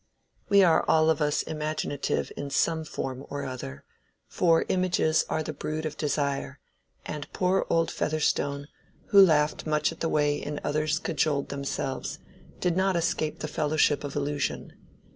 We 0.49 0.63
are 0.63 0.83
all 0.87 1.11
of 1.11 1.21
us 1.21 1.43
imaginative 1.43 2.31
in 2.35 2.49
some 2.49 2.85
form 2.85 3.23
or 3.29 3.45
other, 3.45 3.83
for 4.27 4.65
images 4.67 5.25
are 5.29 5.43
the 5.43 5.53
brood 5.53 5.85
of 5.85 5.95
desire; 5.95 6.59
and 7.05 7.31
poor 7.33 7.67
old 7.69 7.91
Featherstone, 7.91 8.67
who 9.09 9.23
laughed 9.23 9.67
much 9.67 9.91
at 9.91 9.99
the 9.99 10.09
way 10.09 10.41
in 10.41 10.55
which 10.55 10.63
others 10.65 10.97
cajoled 10.97 11.49
themselves, 11.49 12.17
did 12.59 12.75
not 12.75 12.95
escape 12.95 13.41
the 13.41 13.47
fellowship 13.47 14.03
of 14.03 14.15
illusion. 14.15 14.73